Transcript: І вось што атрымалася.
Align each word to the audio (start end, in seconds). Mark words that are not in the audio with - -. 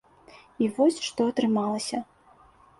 І 0.63 0.69
вось 0.77 0.97
што 1.09 1.29
атрымалася. 1.35 2.05